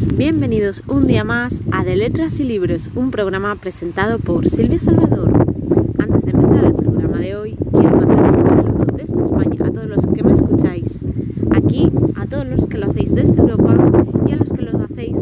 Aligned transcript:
Bienvenidos 0.00 0.82
un 0.88 1.06
día 1.06 1.24
más 1.24 1.60
a 1.72 1.84
De 1.84 1.94
Letras 1.94 2.40
y 2.40 2.44
Libros, 2.44 2.88
un 2.94 3.10
programa 3.10 3.54
presentado 3.56 4.18
por 4.18 4.48
Silvia 4.48 4.78
Salvador. 4.78 5.30
Antes 5.98 6.22
de 6.24 6.30
empezar 6.30 6.64
el 6.64 6.74
programa 6.74 7.18
de 7.18 7.36
hoy, 7.36 7.58
quiero 7.70 7.96
mandaros 7.98 8.38
un 8.38 8.46
saludo 8.46 8.86
desde 8.96 9.22
España 9.22 9.66
a 9.66 9.70
todos 9.70 9.86
los 9.86 10.06
que 10.14 10.22
me 10.22 10.32
escucháis 10.32 10.86
aquí, 11.50 11.92
a 12.16 12.26
todos 12.26 12.46
los 12.46 12.64
que 12.64 12.78
lo 12.78 12.86
hacéis 12.90 13.14
desde 13.14 13.42
Europa 13.42 13.76
y 14.26 14.32
a 14.32 14.36
los 14.36 14.50
que 14.50 14.62
lo 14.62 14.82
hacéis 14.82 15.16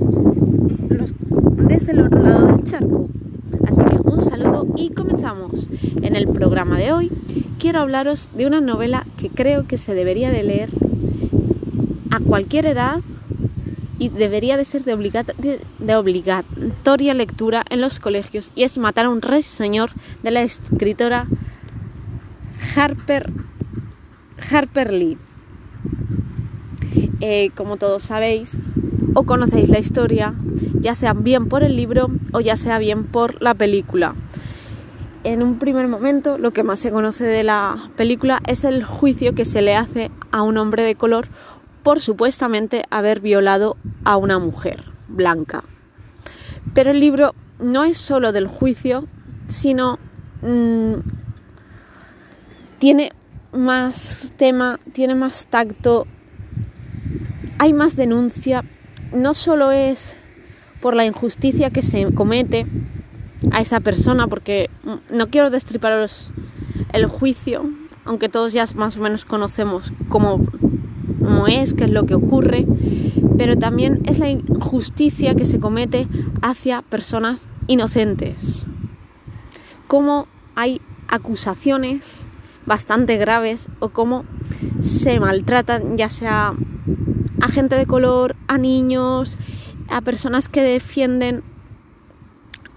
desde 1.57 1.93
el 1.93 2.01
otro 2.01 2.23
lado 2.23 2.47
del 2.47 2.65
charco. 2.65 3.09
Así 3.67 3.83
que 3.83 3.97
un 3.97 4.21
saludo 4.21 4.69
y 4.77 4.91
comenzamos. 4.91 5.69
En 6.03 6.15
el 6.15 6.29
programa 6.29 6.79
de 6.79 6.93
hoy 6.93 7.11
quiero 7.59 7.81
hablaros 7.81 8.29
de 8.37 8.47
una 8.47 8.61
novela 8.61 9.05
que 9.17 9.29
creo 9.29 9.67
que 9.67 9.77
se 9.77 9.95
debería 9.95 10.31
de 10.31 10.45
leer 10.45 10.71
a 12.11 12.21
cualquier 12.21 12.67
edad 12.67 13.01
y 13.99 14.09
debería 14.11 14.57
de 14.57 14.65
ser 14.65 14.85
de, 14.85 15.97
obligatoria 15.97 17.15
lectura 17.15 17.65
en 17.69 17.81
los 17.81 17.99
colegios 17.99 18.53
y 18.55 18.63
es 18.63 18.79
Matar 18.79 19.07
a 19.07 19.11
un 19.11 19.23
rey 19.23 19.43
señor 19.43 19.91
de 20.23 20.31
la 20.31 20.43
escritora 20.43 21.27
Harper, 22.77 23.31
Harper 24.51 24.93
Lee. 24.93 25.19
Eh, 27.21 27.51
como 27.57 27.77
todos 27.77 28.05
sabéis 28.05 28.59
o 29.15 29.25
conocéis 29.25 29.69
la 29.69 29.81
historia, 29.81 30.35
ya 30.81 30.95
sea 30.95 31.13
bien 31.13 31.49
por 31.49 31.65
el 31.65 31.75
libro 31.77 32.09
o 32.33 32.41
ya 32.41 32.55
sea 32.57 32.79
bien 32.79 33.05
por 33.05 33.43
la 33.43 33.55
película. 33.55 34.15
En 35.25 35.43
un 35.43 35.59
primer 35.59 35.89
momento 35.89 36.39
lo 36.39 36.53
que 36.53 36.63
más 36.63 36.79
se 36.79 36.93
conoce 36.93 37.25
de 37.25 37.43
la 37.43 37.91
película 37.97 38.41
es 38.47 38.63
el 38.63 38.85
juicio 38.85 39.35
que 39.35 39.45
se 39.45 39.63
le 39.63 39.75
hace 39.75 40.13
a 40.31 40.43
un 40.43 40.57
hombre 40.57 40.85
de 40.85 40.95
color 40.95 41.29
por 41.89 42.03
supuestamente 42.03 42.85
haber 42.91 43.23
violado 43.23 43.79
a 44.05 44.19
una 44.19 44.39
mujer 44.39 44.85
blanca. 45.09 45.65
Pero 46.75 46.91
el 46.91 47.01
libro 47.01 47.35
no 47.59 47.85
es 47.85 47.97
solo 47.97 48.33
del 48.33 48.47
juicio, 48.47 49.09
sino 49.49 49.99
mm, 50.43 50.97
tiene 52.79 53.13
más 53.53 54.31
tema, 54.37 54.79
tiene 54.93 55.15
más 55.15 55.47
tacto, 55.47 56.07
hay 57.59 57.73
más 57.73 57.97
denuncia, 57.97 58.67
no 59.15 59.33
solo 59.33 59.73
es 59.73 60.15
por 60.83 60.95
la 60.95 61.07
injusticia 61.07 61.71
que 61.71 61.81
se 61.81 62.13
comete 62.13 62.67
a 63.51 63.63
esa 63.63 63.81
persona, 63.81 64.29
porque 64.29 64.69
no 65.09 65.29
quiero 65.29 65.49
destriparos 65.49 66.29
el 66.93 67.07
juicio, 67.07 67.65
aunque 68.05 68.29
todos 68.29 68.53
ya 68.53 68.67
más 68.75 68.99
o 68.99 69.01
menos 69.01 69.25
conocemos 69.25 69.91
cómo 70.11 70.47
cómo 71.29 71.47
es, 71.47 71.75
qué 71.75 71.85
es 71.85 71.91
lo 71.91 72.07
que 72.07 72.15
ocurre, 72.15 72.65
pero 73.37 73.57
también 73.57 74.01
es 74.07 74.19
la 74.19 74.31
injusticia 74.31 75.35
que 75.35 75.45
se 75.45 75.61
comete 75.61 76.09
hacia 76.41 76.81
personas 76.81 77.51
inocentes. 77.67 78.65
Cómo 79.89 80.27
hay 80.55 80.81
acusaciones 81.07 82.27
bastante 82.65 83.19
graves 83.19 83.69
o 83.79 83.91
cómo 83.91 84.25
se 84.81 85.21
maltratan 85.21 85.99
ya 85.99 86.09
sea 86.09 86.55
a 87.43 87.49
gente 87.49 87.77
de 87.77 87.85
color, 87.85 88.35
a 88.47 88.57
niños, 88.57 89.37
a 89.91 90.01
personas 90.01 90.49
que 90.49 90.63
defienden 90.63 91.43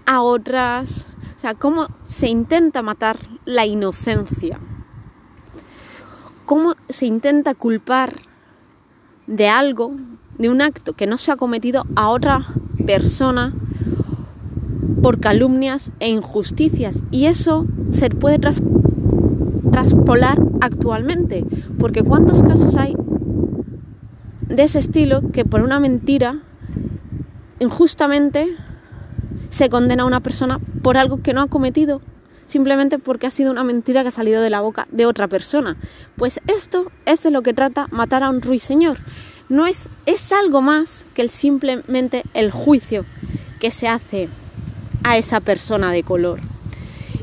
a 0.04 0.20
otras, 0.20 1.06
o 1.38 1.40
sea, 1.40 1.54
cómo 1.54 1.86
se 2.06 2.28
intenta 2.28 2.82
matar 2.82 3.18
la 3.46 3.64
inocencia, 3.64 4.60
cómo 6.44 6.74
se 6.90 7.06
intenta 7.06 7.54
culpar 7.54 8.31
de 9.26 9.48
algo, 9.48 9.96
de 10.38 10.48
un 10.50 10.60
acto 10.60 10.94
que 10.94 11.06
no 11.06 11.18
se 11.18 11.32
ha 11.32 11.36
cometido 11.36 11.84
a 11.96 12.08
otra 12.08 12.46
persona 12.86 13.54
por 15.02 15.20
calumnias 15.20 15.92
e 16.00 16.08
injusticias. 16.10 17.02
Y 17.10 17.26
eso 17.26 17.66
se 17.90 18.10
puede 18.10 18.38
traspolar 19.70 20.40
actualmente, 20.60 21.44
porque 21.78 22.02
¿cuántos 22.02 22.42
casos 22.42 22.76
hay 22.76 22.94
de 24.48 24.62
ese 24.62 24.78
estilo 24.78 25.22
que 25.32 25.44
por 25.44 25.62
una 25.62 25.80
mentira 25.80 26.40
injustamente 27.58 28.56
se 29.50 29.68
condena 29.68 30.02
a 30.04 30.06
una 30.06 30.20
persona 30.20 30.58
por 30.82 30.96
algo 30.96 31.22
que 31.22 31.32
no 31.32 31.42
ha 31.42 31.48
cometido? 31.48 32.00
Simplemente 32.46 32.98
porque 32.98 33.26
ha 33.26 33.30
sido 33.30 33.50
una 33.50 33.64
mentira 33.64 34.02
que 34.02 34.08
ha 34.08 34.12
salido 34.12 34.42
de 34.42 34.50
la 34.50 34.60
boca 34.60 34.86
de 34.90 35.06
otra 35.06 35.28
persona. 35.28 35.76
Pues 36.16 36.40
esto 36.46 36.90
es 37.06 37.22
de 37.22 37.30
lo 37.30 37.42
que 37.42 37.54
trata 37.54 37.88
matar 37.90 38.22
a 38.22 38.30
un 38.30 38.42
ruiseñor. 38.42 38.98
No 39.48 39.66
es, 39.66 39.88
es 40.06 40.32
algo 40.32 40.62
más 40.62 41.04
que 41.14 41.22
el, 41.22 41.30
simplemente 41.30 42.24
el 42.34 42.50
juicio 42.50 43.04
que 43.60 43.70
se 43.70 43.88
hace 43.88 44.28
a 45.04 45.18
esa 45.18 45.40
persona 45.40 45.92
de 45.92 46.02
color. 46.02 46.40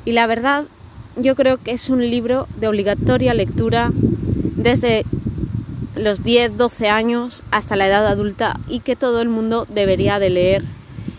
Y 0.06 0.12
la 0.12 0.28
verdad, 0.28 0.66
yo 1.16 1.36
creo 1.36 1.58
que 1.58 1.72
es 1.72 1.90
un 1.90 2.00
libro 2.00 2.48
de 2.58 2.68
obligatoria 2.68 3.34
lectura 3.34 3.92
desde 3.94 5.06
los 5.96 6.24
10, 6.24 6.58
12 6.58 6.90
años 6.90 7.44
hasta 7.52 7.76
la 7.76 7.88
edad 7.88 8.08
adulta 8.08 8.60
y 8.68 8.80
que 8.80 8.96
todo 8.96 9.22
el 9.22 9.30
mundo 9.30 9.68
debería 9.70 10.20
de 10.20 10.30
leer. 10.30 10.64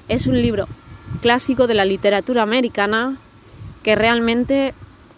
Es 0.08 0.26
un 0.26 0.40
libro 0.40 0.66
clásico 1.20 1.66
de 1.66 1.74
la 1.74 1.84
literatura 1.84 2.42
americana 2.42 3.18
que 3.82 3.94
realmente 3.94 4.74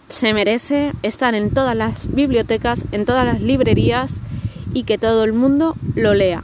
se 0.09 0.33
merece 0.33 0.93
estar 1.03 1.33
en 1.35 1.49
todas 1.49 1.75
las 1.75 2.13
bibliotecas, 2.13 2.85
en 2.91 3.05
todas 3.05 3.25
las 3.25 3.41
librerías 3.41 4.15
y 4.73 4.83
que 4.83 4.97
todo 4.97 5.23
el 5.23 5.33
mundo 5.33 5.75
lo 5.95 6.13
lea. 6.13 6.43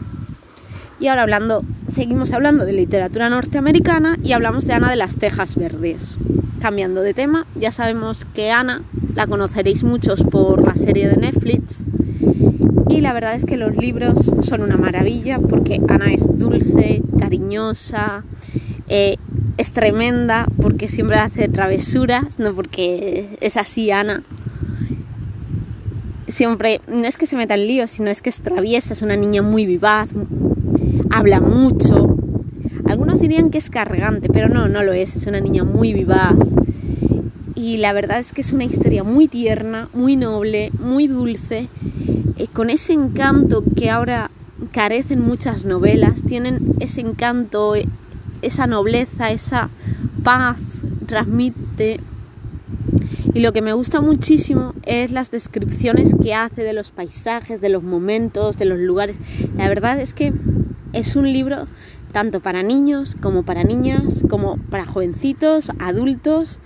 Y 0.99 1.07
ahora 1.07 1.23
hablando, 1.23 1.63
seguimos 1.91 2.33
hablando 2.33 2.65
de 2.65 2.73
literatura 2.73 3.29
norteamericana 3.29 4.17
y 4.23 4.33
hablamos 4.33 4.65
de 4.65 4.73
Ana 4.73 4.89
de 4.89 4.97
las 4.97 5.15
Tejas 5.15 5.55
Verdes. 5.55 6.17
Cambiando 6.59 7.01
de 7.01 7.13
tema, 7.13 7.45
ya 7.55 7.71
sabemos 7.71 8.25
que 8.25 8.51
Ana 8.51 8.81
la 9.15 9.27
conoceréis 9.27 9.83
muchos 9.83 10.23
por 10.23 10.65
la 10.65 10.75
serie 10.75 11.07
de 11.07 11.15
Netflix 11.15 11.85
y 12.89 13.01
la 13.01 13.13
verdad 13.13 13.35
es 13.35 13.45
que 13.45 13.55
los 13.55 13.77
libros 13.77 14.31
son 14.41 14.61
una 14.61 14.75
maravilla 14.75 15.39
porque 15.39 15.79
Ana 15.87 16.11
es 16.11 16.25
dulce, 16.37 17.01
cariñosa, 17.17 18.23
eh, 18.87 19.15
es 19.59 19.73
tremenda 19.73 20.47
porque 20.61 20.87
siempre 20.87 21.17
hace 21.17 21.49
travesuras, 21.49 22.39
no 22.39 22.53
porque 22.53 23.27
es 23.41 23.57
así 23.57 23.91
Ana. 23.91 24.23
Siempre, 26.29 26.79
no 26.87 27.03
es 27.05 27.17
que 27.17 27.25
se 27.25 27.35
meta 27.35 27.55
en 27.55 27.67
líos, 27.67 27.91
sino 27.91 28.09
es 28.09 28.21
que 28.21 28.29
es 28.29 28.39
traviesa, 28.39 28.93
es 28.93 29.01
una 29.01 29.17
niña 29.17 29.41
muy 29.41 29.65
vivaz, 29.65 30.11
habla 31.09 31.41
mucho. 31.41 32.15
Algunos 32.85 33.19
dirían 33.19 33.49
que 33.49 33.57
es 33.57 33.69
cargante, 33.69 34.29
pero 34.29 34.47
no, 34.47 34.69
no 34.69 34.81
lo 34.81 34.93
es, 34.93 35.17
es 35.17 35.27
una 35.27 35.41
niña 35.41 35.65
muy 35.65 35.91
vivaz. 35.91 36.35
Y 37.53 37.77
la 37.77 37.91
verdad 37.91 38.19
es 38.19 38.31
que 38.31 38.39
es 38.39 38.53
una 38.53 38.63
historia 38.63 39.03
muy 39.03 39.27
tierna, 39.27 39.89
muy 39.93 40.15
noble, 40.15 40.71
muy 40.81 41.07
dulce, 41.07 41.67
y 42.37 42.47
con 42.47 42.69
ese 42.69 42.93
encanto 42.93 43.61
que 43.75 43.89
ahora 43.89 44.31
carecen 44.71 45.19
muchas 45.19 45.65
novelas, 45.65 46.23
tienen 46.23 46.75
ese 46.79 47.01
encanto, 47.01 47.75
esa 48.41 48.67
nobleza, 48.67 49.31
esa 49.31 49.69
paz, 50.23 50.57
transmite. 51.05 51.99
Y 53.33 53.41
lo 53.41 53.53
que 53.53 53.61
me 53.61 53.73
gusta 53.73 54.01
muchísimo 54.01 54.73
es 54.85 55.11
las 55.11 55.31
descripciones 55.31 56.15
que 56.21 56.33
hace 56.33 56.63
de 56.63 56.73
los 56.73 56.91
paisajes, 56.91 57.61
de 57.61 57.69
los 57.69 57.83
momentos, 57.83 58.57
de 58.57 58.65
los 58.65 58.79
lugares. 58.79 59.17
La 59.55 59.67
verdad 59.67 59.99
es 59.99 60.13
que 60.13 60.33
es 60.93 61.15
un 61.15 61.31
libro 61.31 61.67
tanto 62.11 62.39
para 62.39 62.63
niños 62.63 63.15
como 63.21 63.43
para 63.43 63.63
niñas, 63.63 64.23
como 64.29 64.57
para 64.57 64.85
jovencitos, 64.85 65.71
adultos. 65.79 66.59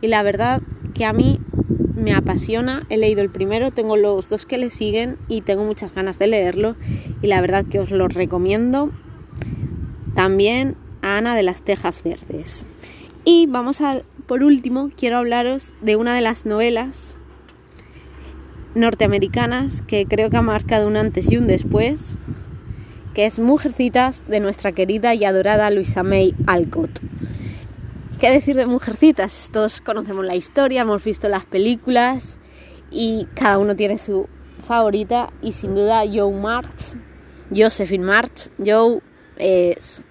Y 0.00 0.08
la 0.08 0.22
verdad 0.22 0.60
que 0.94 1.04
a 1.04 1.12
mí 1.12 1.40
me 1.94 2.14
apasiona. 2.14 2.84
He 2.88 2.96
leído 2.96 3.20
el 3.20 3.30
primero, 3.30 3.70
tengo 3.70 3.96
los 3.96 4.28
dos 4.28 4.46
que 4.46 4.58
le 4.58 4.70
siguen 4.70 5.16
y 5.28 5.42
tengo 5.42 5.64
muchas 5.64 5.94
ganas 5.94 6.18
de 6.18 6.26
leerlo. 6.26 6.76
Y 7.22 7.26
la 7.28 7.40
verdad 7.40 7.64
que 7.64 7.80
os 7.80 7.90
lo 7.90 8.08
recomiendo. 8.08 8.90
También 10.14 10.76
Ana 11.16 11.34
de 11.34 11.42
las 11.42 11.62
Tejas 11.62 12.02
Verdes. 12.02 12.66
Y 13.24 13.46
vamos 13.46 13.80
a, 13.80 14.00
por 14.26 14.42
último, 14.42 14.90
quiero 14.96 15.18
hablaros 15.18 15.72
de 15.80 15.96
una 15.96 16.14
de 16.14 16.20
las 16.20 16.46
novelas 16.46 17.18
norteamericanas 18.74 19.82
que 19.82 20.06
creo 20.06 20.30
que 20.30 20.36
ha 20.36 20.42
marcado 20.42 20.86
un 20.86 20.96
antes 20.96 21.30
y 21.30 21.36
un 21.36 21.46
después, 21.46 22.16
que 23.14 23.26
es 23.26 23.38
Mujercitas 23.40 24.24
de 24.28 24.40
nuestra 24.40 24.72
querida 24.72 25.14
y 25.14 25.24
adorada 25.24 25.70
Luisa 25.70 26.02
May 26.02 26.34
Alcott. 26.46 27.00
¿Qué 28.20 28.30
decir 28.30 28.56
de 28.56 28.66
Mujercitas? 28.66 29.48
Todos 29.52 29.80
conocemos 29.80 30.24
la 30.24 30.36
historia, 30.36 30.82
hemos 30.82 31.04
visto 31.04 31.28
las 31.28 31.44
películas 31.44 32.38
y 32.90 33.26
cada 33.34 33.58
uno 33.58 33.76
tiene 33.76 33.98
su 33.98 34.28
favorita 34.66 35.32
y 35.42 35.52
sin 35.52 35.74
duda 35.74 36.02
Joe 36.06 36.32
March, 36.32 36.96
Josephine 37.54 38.04
March, 38.04 38.50
Joe 38.64 39.00
es 39.36 40.02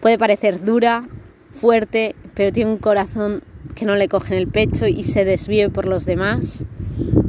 Puede 0.00 0.18
parecer 0.18 0.64
dura, 0.64 1.04
fuerte, 1.52 2.14
pero 2.34 2.52
tiene 2.52 2.70
un 2.70 2.78
corazón 2.78 3.42
que 3.74 3.84
no 3.84 3.96
le 3.96 4.08
coge 4.08 4.34
en 4.34 4.40
el 4.40 4.48
pecho 4.48 4.86
y 4.86 5.02
se 5.02 5.24
desvíe 5.24 5.68
por 5.68 5.88
los 5.88 6.04
demás. 6.04 6.64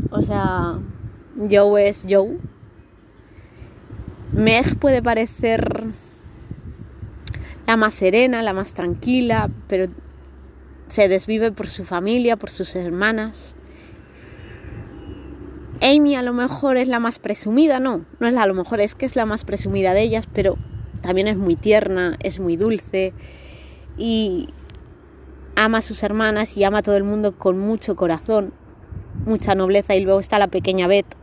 O 0.09 0.23
sea, 0.23 0.79
Joe 1.49 1.87
es 1.87 2.05
Joe. 2.09 2.37
Meg 4.33 4.77
puede 4.79 5.01
parecer 5.01 5.83
la 7.67 7.77
más 7.77 7.93
serena, 7.93 8.41
la 8.41 8.53
más 8.53 8.73
tranquila, 8.73 9.49
pero 9.67 9.87
se 10.87 11.07
desvive 11.07 11.51
por 11.51 11.67
su 11.67 11.83
familia, 11.83 12.37
por 12.37 12.49
sus 12.49 12.75
hermanas. 12.75 13.55
Amy 15.81 16.15
a 16.15 16.21
lo 16.21 16.33
mejor 16.33 16.77
es 16.77 16.87
la 16.87 16.99
más 16.99 17.17
presumida, 17.17 17.79
no, 17.79 18.05
no 18.19 18.27
es 18.27 18.33
la, 18.33 18.43
a 18.43 18.45
lo 18.47 18.53
mejor 18.53 18.81
es 18.81 18.93
que 18.93 19.05
es 19.05 19.15
la 19.15 19.25
más 19.25 19.45
presumida 19.45 19.93
de 19.93 20.03
ellas, 20.03 20.27
pero 20.31 20.57
también 21.01 21.27
es 21.27 21.37
muy 21.37 21.55
tierna, 21.55 22.17
es 22.21 22.39
muy 22.39 22.55
dulce 22.55 23.13
y 23.97 24.49
ama 25.55 25.79
a 25.79 25.81
sus 25.81 26.03
hermanas 26.03 26.55
y 26.57 26.63
ama 26.63 26.79
a 26.79 26.81
todo 26.81 26.95
el 26.97 27.03
mundo 27.03 27.37
con 27.37 27.59
mucho 27.59 27.95
corazón, 27.95 28.53
mucha 29.25 29.55
nobleza. 29.55 29.95
Y 29.95 30.03
luego 30.03 30.19
está 30.19 30.39
la 30.39 30.47
pequeña 30.47 30.87
Beth, 30.87 31.15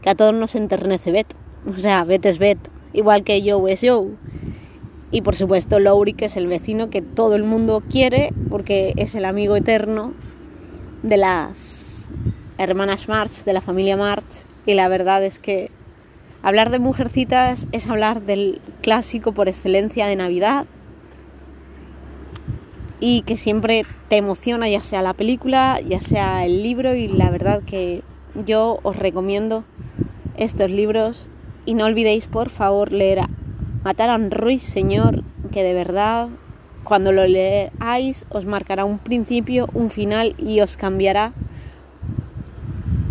que 0.00 0.10
a 0.10 0.14
todos 0.14 0.34
nos 0.34 0.54
enternece 0.54 1.12
Beth, 1.12 1.34
o 1.66 1.78
sea, 1.78 2.04
Beth 2.04 2.26
es 2.26 2.38
Beth, 2.38 2.70
igual 2.92 3.24
que 3.24 3.40
Joe 3.40 3.72
es 3.72 3.80
Joe. 3.82 4.10
Y 5.10 5.20
por 5.22 5.36
supuesto 5.36 5.78
Laurie, 5.78 6.14
que 6.14 6.24
es 6.24 6.36
el 6.36 6.46
vecino 6.46 6.88
que 6.88 7.02
todo 7.02 7.34
el 7.34 7.44
mundo 7.44 7.82
quiere 7.88 8.32
porque 8.48 8.94
es 8.96 9.14
el 9.14 9.26
amigo 9.26 9.56
eterno 9.56 10.14
de 11.02 11.18
las 11.18 12.06
hermanas 12.56 13.08
March, 13.08 13.44
de 13.44 13.52
la 13.52 13.60
familia 13.60 13.96
March, 13.96 14.46
y 14.64 14.74
la 14.74 14.88
verdad 14.88 15.22
es 15.24 15.38
que 15.38 15.70
hablar 16.42 16.70
de 16.70 16.78
mujercitas 16.78 17.66
es 17.72 17.88
hablar 17.88 18.22
del 18.22 18.60
clásico 18.80 19.32
por 19.32 19.48
excelencia 19.48 20.06
de 20.06 20.16
Navidad 20.16 20.66
y 23.00 23.22
que 23.22 23.36
siempre 23.36 23.84
te 24.08 24.16
emociona, 24.16 24.68
ya 24.68 24.80
sea 24.80 25.02
la 25.02 25.14
película, 25.14 25.80
ya 25.80 26.00
sea 26.00 26.44
el 26.44 26.62
libro, 26.62 26.94
y 26.94 27.08
la 27.08 27.30
verdad 27.30 27.62
que 27.64 28.02
yo 28.46 28.78
os 28.84 28.96
recomiendo 28.96 29.64
estos 30.36 30.70
libros. 30.70 31.26
Y 31.64 31.74
no 31.74 31.86
olvidéis 31.86 32.26
por 32.26 32.48
favor 32.48 32.92
leer 32.92 33.20
a 33.20 33.28
Matar 33.84 34.10
a 34.10 34.14
un 34.14 34.30
Ruiz 34.30 34.62
Señor, 34.62 35.24
que 35.50 35.64
de 35.64 35.74
verdad 35.74 36.28
cuando 36.84 37.10
lo 37.10 37.26
leáis 37.26 38.24
os 38.28 38.44
marcará 38.44 38.84
un 38.84 38.98
principio, 38.98 39.68
un 39.74 39.90
final 39.90 40.34
y 40.38 40.60
os 40.60 40.76
cambiará 40.76 41.32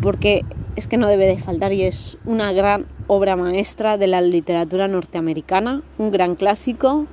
porque 0.02 0.44
es 0.76 0.88
que 0.88 0.98
no 0.98 1.08
debe 1.08 1.26
de 1.26 1.38
faltar 1.38 1.74
y 1.74 1.84
es 1.84 2.18
una 2.26 2.54
gran 2.54 2.86
obra 3.14 3.36
maestra 3.36 3.98
de 3.98 4.08
la 4.08 4.22
literatura 4.22 4.88
norteamericana, 4.88 5.82
un 5.98 6.12
gran 6.12 6.36
clásico 6.36 7.08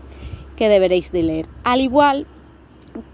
que 0.54 0.68
deberéis 0.68 1.10
de 1.10 1.24
leer. 1.24 1.46
Al 1.64 1.80
igual 1.80 2.24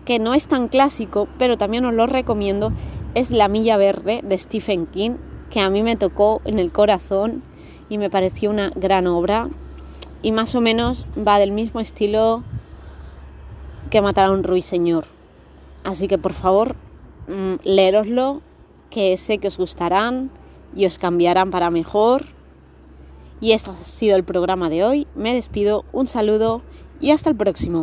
que 0.05 0.19
no 0.19 0.35
es 0.35 0.47
tan 0.47 0.69
clásico, 0.69 1.27
pero 1.39 1.57
también 1.57 1.87
os 1.87 1.95
lo 1.95 2.07
recomiendo, 2.07 2.73
es 3.15 3.31
La 3.31 3.49
Milla 3.49 3.79
Verde 3.79 4.21
de 4.23 4.37
Stephen 4.37 4.85
King, 4.85 5.13
que 5.49 5.61
a 5.61 5.71
mí 5.71 5.83
me 5.83 5.97
tocó 5.97 6.43
en 6.45 6.59
el 6.59 6.73
corazón 6.73 7.43
y 7.89 7.97
me 7.97 8.11
pareció 8.11 8.51
una 8.51 8.71
gran 8.75 9.07
obra 9.07 9.49
y 10.21 10.33
más 10.33 10.55
o 10.55 10.61
menos 10.61 11.07
va 11.17 11.39
del 11.39 11.53
mismo 11.53 11.81
estilo 11.81 12.43
que 13.89 14.03
Matar 14.03 14.27
a 14.27 14.31
un 14.31 14.43
ruiseñor. 14.43 15.07
Así 15.85 16.07
que 16.07 16.19
por 16.19 16.35
favor, 16.35 16.77
mm, 17.29 17.55
leeroslo 17.65 18.43
que 18.91 19.17
sé 19.17 19.39
que 19.39 19.49
os 19.49 19.57
gustarán 19.57 20.31
y 20.77 20.85
os 20.85 20.99
cambiarán 20.99 21.51
para 21.51 21.71
mejor. 21.71 22.34
Y 23.45 23.53
este 23.53 23.73
ha 23.73 23.75
sido 23.75 24.17
el 24.17 24.25
programa 24.25 24.71
de 24.71 24.85
hoy. 24.85 25.07
Me 25.15 25.35
despido, 25.35 25.85
un 25.93 26.09
saludo 26.09 26.63
y 26.99 27.11
hasta 27.11 27.29
el 27.29 27.37
próximo. 27.37 27.83